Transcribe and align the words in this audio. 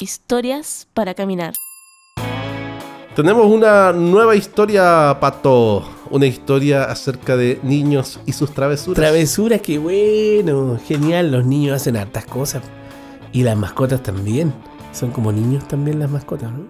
Historias 0.00 0.86
para 0.94 1.12
caminar. 1.14 1.54
Tenemos 3.16 3.46
una 3.46 3.92
nueva 3.92 4.36
historia, 4.36 5.16
Pato. 5.20 5.90
Una 6.10 6.26
historia 6.26 6.84
acerca 6.84 7.36
de 7.36 7.58
niños 7.64 8.20
y 8.24 8.30
sus 8.30 8.54
travesuras. 8.54 8.94
Travesuras, 8.94 9.60
qué 9.60 9.78
bueno. 9.78 10.78
Genial, 10.86 11.32
los 11.32 11.44
niños 11.44 11.74
hacen 11.74 11.96
hartas 11.96 12.26
cosas. 12.26 12.62
Y 13.32 13.42
las 13.42 13.56
mascotas 13.56 14.00
también. 14.00 14.54
Son 14.92 15.10
como 15.10 15.32
niños 15.32 15.66
también 15.66 15.98
las 15.98 16.08
mascotas, 16.08 16.52
¿no? 16.52 16.68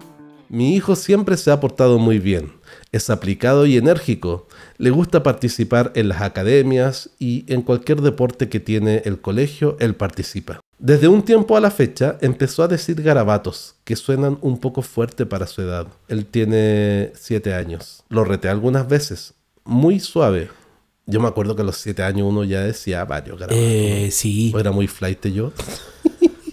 Mi 0.49 0.75
hijo 0.75 0.95
siempre 0.95 1.37
se 1.37 1.51
ha 1.51 1.59
portado 1.59 1.99
muy 1.99 2.17
bien. 2.17 2.53
Es 2.91 3.11
aplicado 3.11 3.67
y 3.67 3.77
enérgico. 3.77 4.47
Le 4.79 4.89
gusta 4.89 5.21
participar 5.21 5.91
en 5.93 6.09
las 6.09 6.23
academias 6.23 7.11
y 7.19 7.45
en 7.53 7.61
cualquier 7.61 8.01
deporte 8.01 8.49
que 8.49 8.59
tiene 8.59 9.03
el 9.05 9.21
colegio, 9.21 9.77
él 9.79 9.93
participa. 9.93 10.61
Desde 10.79 11.09
un 11.09 11.23
tiempo 11.23 11.57
a 11.57 11.59
la 11.59 11.71
fecha 11.71 12.17
empezó 12.21 12.63
a 12.63 12.69
decir 12.69 13.01
garabatos, 13.01 13.75
que 13.83 13.97
suenan 13.97 14.37
un 14.39 14.57
poco 14.59 14.81
fuerte 14.81 15.25
para 15.25 15.45
su 15.45 15.61
edad. 15.61 15.87
Él 16.07 16.25
tiene 16.25 17.11
7 17.15 17.53
años. 17.53 18.03
Lo 18.07 18.23
reté 18.23 18.47
algunas 18.47 18.87
veces, 18.87 19.33
muy 19.65 19.99
suave. 19.99 20.49
Yo 21.05 21.19
me 21.19 21.27
acuerdo 21.27 21.53
que 21.53 21.63
a 21.63 21.65
los 21.65 21.75
7 21.75 22.01
años 22.03 22.27
uno 22.29 22.45
ya 22.45 22.61
decía 22.61 23.03
varios 23.03 23.37
garabatos. 23.37 23.61
Eh, 23.61 24.07
sí. 24.11 24.53
¿O 24.55 24.59
era 24.59 24.71
muy 24.71 24.87
flight 24.87 25.27
yo? 25.27 25.51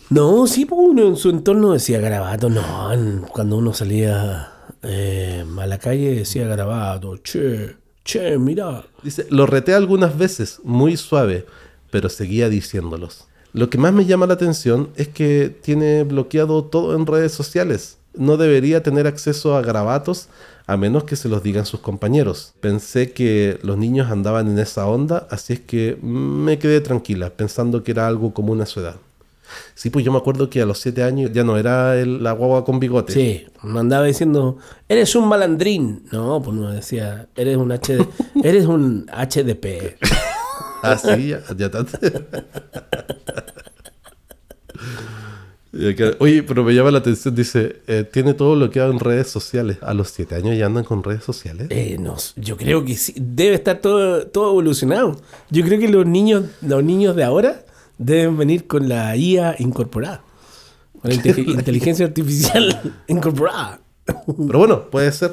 No, 0.08 0.46
sí, 0.46 0.66
pues 0.66 0.80
uno 0.84 1.08
en 1.08 1.16
su 1.16 1.30
entorno 1.30 1.72
decía 1.72 2.00
garabato. 2.00 2.48
No, 2.48 2.90
cuando 3.32 3.56
uno 3.56 3.74
salía 3.74 4.52
eh, 4.82 5.44
a 5.58 5.66
la 5.66 5.78
calle 5.78 6.14
decía 6.14 6.46
garabato. 6.46 7.16
Che, 7.18 7.76
che, 8.04 8.38
mira. 8.38 8.84
Dice, 9.02 9.26
lo 9.30 9.46
reté 9.46 9.74
algunas 9.74 10.16
veces, 10.16 10.60
muy 10.62 10.96
suave, 10.96 11.44
pero 11.90 12.08
seguía 12.08 12.48
diciéndolos. 12.48 13.26
Lo 13.52 13.70
que 13.70 13.78
más 13.78 13.92
me 13.92 14.04
llama 14.04 14.26
la 14.26 14.34
atención 14.34 14.90
es 14.96 15.08
que 15.08 15.48
tiene 15.62 16.04
bloqueado 16.04 16.64
todo 16.64 16.94
en 16.94 17.06
redes 17.06 17.32
sociales. 17.32 17.96
No 18.14 18.36
debería 18.36 18.82
tener 18.82 19.06
acceso 19.06 19.56
a 19.56 19.62
garabatos 19.62 20.28
a 20.66 20.76
menos 20.76 21.04
que 21.04 21.16
se 21.16 21.28
los 21.28 21.42
digan 21.42 21.64
sus 21.64 21.80
compañeros. 21.80 22.54
Pensé 22.60 23.12
que 23.12 23.58
los 23.62 23.76
niños 23.78 24.10
andaban 24.10 24.48
en 24.48 24.58
esa 24.58 24.86
onda, 24.86 25.26
así 25.30 25.52
es 25.54 25.60
que 25.60 25.96
me 26.02 26.58
quedé 26.58 26.80
tranquila, 26.80 27.30
pensando 27.30 27.82
que 27.84 27.92
era 27.92 28.06
algo 28.08 28.34
común 28.34 28.60
a 28.60 28.66
su 28.66 28.80
edad. 28.80 28.96
Sí, 29.76 29.90
pues 29.90 30.04
yo 30.04 30.10
me 30.10 30.18
acuerdo 30.18 30.50
que 30.50 30.60
a 30.60 30.66
los 30.66 30.80
7 30.80 31.04
años 31.04 31.30
ya 31.32 31.44
no 31.44 31.56
era 31.56 31.96
el- 31.96 32.20
la 32.22 32.32
guagua 32.32 32.64
con 32.64 32.80
bigote. 32.80 33.12
Sí, 33.12 33.46
me 33.62 33.78
andaba 33.78 34.04
diciendo, 34.06 34.58
eres 34.88 35.14
un 35.14 35.28
malandrín. 35.28 36.02
No, 36.10 36.42
pues 36.42 36.56
no 36.56 36.72
decía, 36.72 37.28
eres 37.36 37.56
un 37.56 37.70
HD, 37.70 38.04
eres 38.42 38.66
un 38.66 39.06
HDP. 39.08 39.96
Ah, 40.82 40.96
sí, 40.98 41.28
ya, 41.28 41.40
ya 41.56 41.68
tanto. 41.70 41.98
Acá- 45.90 46.16
Oye, 46.20 46.42
pero 46.42 46.64
me 46.64 46.74
llama 46.74 46.90
la 46.90 46.98
atención, 46.98 47.34
dice, 47.34 47.76
eh, 47.86 48.04
tiene 48.10 48.34
todo 48.34 48.54
bloqueado 48.54 48.90
en 48.92 48.98
redes 49.00 49.28
sociales. 49.28 49.78
A 49.82 49.94
los 49.94 50.10
7 50.10 50.34
años 50.36 50.56
ya 50.56 50.66
andan 50.66 50.84
con 50.84 51.02
redes 51.02 51.24
sociales. 51.24 51.66
Eh, 51.70 51.96
no, 52.00 52.16
yo 52.36 52.56
creo 52.56 52.84
que 52.84 52.96
sí, 52.96 53.14
debe 53.16 53.54
estar 53.56 53.78
todo, 53.78 54.26
todo 54.26 54.50
evolucionado. 54.50 55.20
Yo 55.50 55.64
creo 55.64 55.78
que 55.78 55.88
los 55.88 56.06
niños, 56.06 56.44
los 56.62 56.82
niños 56.84 57.16
de 57.16 57.24
ahora 57.24 57.64
deben 57.98 58.36
venir 58.36 58.66
con 58.66 58.88
la 58.88 59.16
IA 59.16 59.56
incorporada. 59.58 60.22
Con 61.00 61.10
la 61.10 61.14
inte- 61.16 61.40
inteligencia 61.40 62.06
artificial 62.06 62.94
incorporada. 63.08 63.80
Pero 64.04 64.58
bueno, 64.58 64.90
puede 64.90 65.10
ser. 65.12 65.32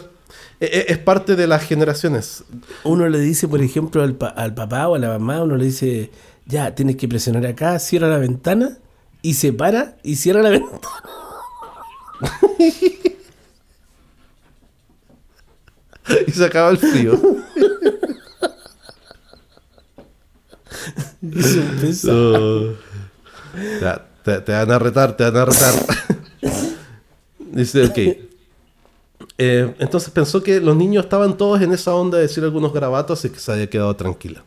E- 0.60 0.66
e- 0.66 0.86
Es 0.94 0.98
parte 0.98 1.36
de 1.36 1.46
las 1.48 1.64
generaciones. 1.64 2.44
Uno 2.84 3.08
le 3.08 3.20
dice, 3.20 3.48
por 3.48 3.62
ejemplo, 3.62 4.02
al, 4.04 4.16
pa- 4.16 4.28
al 4.30 4.54
papá 4.54 4.88
o 4.88 4.96
a 4.96 5.00
la 5.00 5.10
mamá, 5.10 5.44
uno 5.44 5.58
le 5.58 5.66
dice, 5.66 6.10
ya, 6.46 6.74
tienes 6.76 6.96
que 6.96 7.08
presionar 7.08 7.46
acá, 7.46 7.78
cierra 7.80 8.08
la 8.08 8.18
ventana, 8.18 8.78
y 9.24 9.34
se 9.34 9.52
para 9.52 9.98
y 10.04 10.18
cierra 10.18 10.44
la 10.44 10.50
ventana. 10.50 10.80
Y 16.28 16.32
se 16.32 16.46
acaba 16.46 16.70
el 16.70 16.78
frío. 16.78 17.20
Es 21.32 22.04
un. 22.04 22.76
Ya, 23.80 24.06
te, 24.24 24.42
te 24.42 24.52
van 24.52 24.72
a 24.72 24.80
retar, 24.80 25.16
te 25.16 25.24
van 25.24 25.38
a 25.38 25.46
retar. 25.46 25.74
Dice, 27.54 27.86
ok. 27.86 27.98
Eh, 29.38 29.76
entonces 29.80 30.10
pensó 30.10 30.44
que 30.44 30.60
los 30.60 30.76
niños 30.76 31.06
estaban 31.06 31.38
todos 31.38 31.62
en 31.62 31.72
esa 31.72 31.96
onda 31.96 32.18
de 32.18 32.24
decir 32.24 32.44
algunos 32.44 32.74
garabatos 32.74 33.24
y 33.26 33.30
que 33.30 33.40
se 33.40 33.52
había 33.52 33.70
quedado 33.70 33.96
tranquila. 33.96 34.44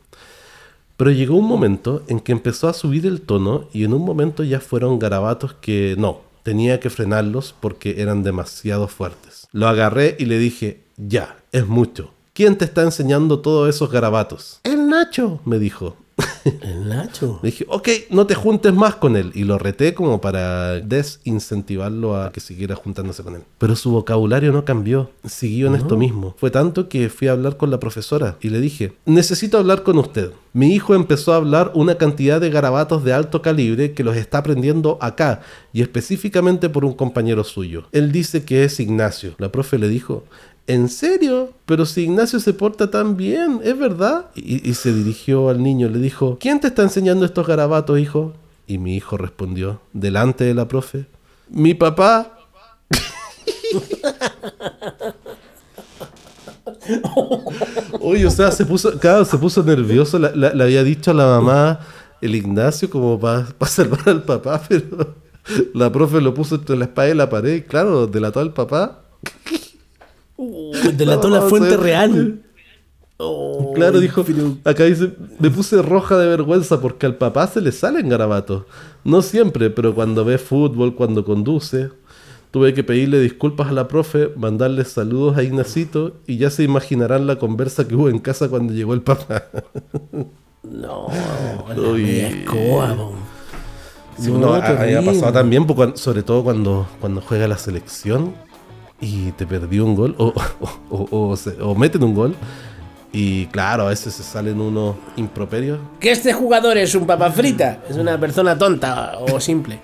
Pero 0.96 1.10
llegó 1.10 1.36
un 1.36 1.46
momento 1.46 2.02
en 2.08 2.20
que 2.20 2.32
empezó 2.32 2.68
a 2.68 2.72
subir 2.72 3.06
el 3.06 3.20
tono 3.20 3.68
y 3.72 3.84
en 3.84 3.92
un 3.92 4.02
momento 4.02 4.42
ya 4.42 4.60
fueron 4.60 4.98
garabatos 4.98 5.54
que 5.54 5.94
no, 5.98 6.20
tenía 6.42 6.80
que 6.80 6.90
frenarlos 6.90 7.54
porque 7.58 8.00
eran 8.00 8.22
demasiado 8.22 8.88
fuertes. 8.88 9.46
Lo 9.52 9.68
agarré 9.68 10.16
y 10.18 10.24
le 10.24 10.38
dije, 10.38 10.84
ya, 10.96 11.36
es 11.52 11.66
mucho. 11.66 12.12
¿Quién 12.32 12.56
te 12.56 12.64
está 12.64 12.82
enseñando 12.82 13.40
todos 13.40 13.68
esos 13.68 13.90
garabatos? 13.90 14.60
El 14.62 14.88
Nacho, 14.88 15.40
me 15.44 15.58
dijo. 15.58 15.96
El 16.62 16.88
Nacho. 16.88 17.40
Le 17.42 17.50
dije, 17.50 17.66
ok, 17.68 17.88
no 18.10 18.26
te 18.26 18.34
juntes 18.34 18.72
más 18.72 18.96
con 18.96 19.16
él. 19.16 19.32
Y 19.34 19.44
lo 19.44 19.58
reté 19.58 19.94
como 19.94 20.20
para 20.20 20.80
desincentivarlo 20.80 22.20
a 22.20 22.32
que 22.32 22.40
siguiera 22.40 22.74
juntándose 22.74 23.22
con 23.22 23.34
él. 23.34 23.42
Pero 23.58 23.76
su 23.76 23.90
vocabulario 23.90 24.52
no 24.52 24.64
cambió. 24.64 25.10
Siguió 25.24 25.66
en 25.66 25.74
esto 25.74 25.96
mismo. 25.96 26.34
Fue 26.38 26.50
tanto 26.50 26.88
que 26.88 27.08
fui 27.08 27.28
a 27.28 27.32
hablar 27.32 27.56
con 27.56 27.70
la 27.70 27.80
profesora 27.80 28.36
y 28.40 28.50
le 28.50 28.60
dije, 28.60 28.94
necesito 29.04 29.58
hablar 29.58 29.82
con 29.82 29.98
usted. 29.98 30.32
Mi 30.52 30.74
hijo 30.74 30.94
empezó 30.94 31.32
a 31.32 31.36
hablar 31.36 31.72
una 31.74 31.96
cantidad 31.96 32.40
de 32.40 32.50
garabatos 32.50 33.04
de 33.04 33.12
alto 33.12 33.42
calibre 33.42 33.92
que 33.92 34.04
los 34.04 34.16
está 34.16 34.38
aprendiendo 34.38 34.98
acá 35.02 35.42
y 35.72 35.82
específicamente 35.82 36.70
por 36.70 36.84
un 36.84 36.94
compañero 36.94 37.44
suyo. 37.44 37.84
Él 37.92 38.12
dice 38.12 38.44
que 38.44 38.64
es 38.64 38.80
Ignacio. 38.80 39.34
La 39.38 39.52
profe 39.52 39.78
le 39.78 39.88
dijo, 39.88 40.24
¿En 40.66 40.88
serio? 40.88 41.52
Pero 41.66 41.84
si 41.84 42.02
Ignacio 42.02 42.38
se 42.38 42.54
porta 42.54 42.90
tan 42.90 43.16
bien, 43.16 43.60
¿es 43.64 43.76
verdad? 43.76 44.26
Y, 44.36 44.72
se 44.74 44.92
dirigió 44.92 45.48
al 45.48 45.60
niño, 45.62 45.88
le 45.88 45.98
dijo, 45.98 46.38
¿quién 46.40 46.60
te 46.60 46.68
está 46.68 46.82
enseñando 46.82 47.24
estos 47.24 47.44
garabatos, 47.44 47.98
hijo? 47.98 48.34
Y 48.68 48.78
mi 48.78 48.94
hijo 48.96 49.16
respondió, 49.16 49.80
delante 49.92 50.44
de 50.44 50.54
la 50.54 50.68
profe, 50.68 51.06
mi 51.48 51.74
papá. 51.74 52.38
Oye, 58.00 58.26
o 58.26 58.30
sea, 58.30 58.52
se 58.52 58.64
puso, 58.64 58.96
claro, 59.00 59.24
se 59.24 59.36
puso 59.36 59.64
nervioso, 59.64 60.20
le 60.20 60.62
había 60.62 60.84
dicho 60.84 61.10
a 61.10 61.14
la 61.14 61.26
mamá 61.26 61.80
el 62.20 62.34
Ignacio 62.36 62.88
como 62.88 63.18
para 63.18 63.46
salvar 63.66 64.08
al 64.08 64.22
papá, 64.22 64.62
pero 64.68 65.14
la 65.74 65.90
profe 65.90 66.20
lo 66.20 66.32
puso 66.32 66.54
entre 66.56 66.76
la 66.76 66.84
espada 66.84 67.10
y 67.10 67.14
la 67.14 67.28
pared, 67.28 67.64
claro, 67.66 68.06
delató 68.06 68.38
al 68.40 68.52
papá. 68.52 69.02
Uh, 70.84 70.92
delató 70.92 71.28
la 71.30 71.42
fuente 71.42 71.76
real. 71.76 72.40
Oh, 73.18 73.72
Claro, 73.74 73.98
dijo, 74.00 74.24
pero- 74.24 74.56
acá 74.64 74.84
dice, 74.84 75.12
me 75.38 75.50
puse 75.50 75.80
roja 75.80 76.18
de 76.18 76.26
vergüenza 76.26 76.80
porque 76.80 77.06
al 77.06 77.16
papá 77.16 77.46
se 77.46 77.60
le 77.60 77.72
salen 77.72 78.08
garabatos. 78.08 78.64
No 79.04 79.22
siempre, 79.22 79.70
pero 79.70 79.94
cuando 79.94 80.24
ve 80.24 80.36
fútbol, 80.38 80.94
cuando 80.94 81.24
conduce, 81.24 81.90
tuve 82.50 82.74
que 82.74 82.84
pedirle 82.84 83.18
disculpas 83.20 83.68
a 83.68 83.72
la 83.72 83.88
profe, 83.88 84.30
mandarle 84.36 84.84
saludos 84.84 85.36
a 85.38 85.42
Ignacito 85.42 86.16
y 86.26 86.36
ya 86.36 86.50
se 86.50 86.62
imaginarán 86.64 87.26
la 87.26 87.36
conversa 87.38 87.88
que 87.88 87.94
hubo 87.94 88.10
en 88.10 88.18
casa 88.18 88.48
cuando 88.50 88.72
llegó 88.74 88.92
el 88.92 89.00
papá. 89.02 89.44
No, 90.62 91.06
la 91.68 91.98
escoba. 92.28 92.96
Sí, 94.18 94.30
No, 94.30 94.54
ha 94.54 94.60
pasado 95.04 95.32
también, 95.32 95.66
pues, 95.66 96.00
sobre 96.00 96.22
todo 96.22 96.42
cuando, 96.42 96.86
cuando 97.00 97.20
juega 97.20 97.46
la 97.48 97.58
selección 97.58 98.34
y 99.00 99.32
te 99.32 99.46
perdió 99.46 99.84
un 99.84 99.94
gol 99.94 100.14
o, 100.18 100.32
o, 100.60 100.68
o- 100.90 101.28
o 101.30 101.36
se- 101.36 101.60
o 101.60 101.74
meten 101.74 102.02
un 102.02 102.14
gol. 102.14 102.34
Y 103.12 103.46
claro, 103.46 103.84
a 103.84 103.88
veces 103.90 104.12
se 104.14 104.22
salen 104.22 104.60
unos 104.60 104.96
improperios. 105.16 105.78
Que 106.00 106.10
este 106.10 106.32
jugador 106.34 106.76
es 106.76 106.94
un 106.94 107.06
papa 107.06 107.30
frita, 107.30 107.78
es 107.88 107.96
una 107.96 108.18
persona 108.20 108.58
tonta 108.58 109.12
o 109.20 109.40
simple. 109.40 109.78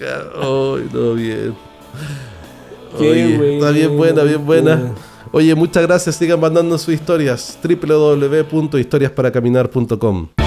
Ay, 0.00 0.88
no, 0.92 1.14
bien. 1.14 1.54
Está 2.92 3.70
bien 3.70 3.96
buena, 3.96 4.22
bien 4.22 4.44
buena. 4.46 4.92
Oye, 5.32 5.54
muchas 5.54 5.82
gracias. 5.86 6.16
Sigan 6.16 6.40
mandando 6.40 6.76
sus 6.78 6.94
historias. 6.94 7.58
www.historiasparacaminar.com 7.62 10.39